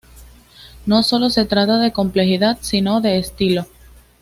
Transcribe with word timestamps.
No 0.87 1.03
solo 1.03 1.29
se 1.29 1.45
trata 1.45 1.77
de 1.77 1.91
complejidad, 1.91 2.57
sino 2.63 3.01
de 3.01 3.19
estilo. 3.19 3.67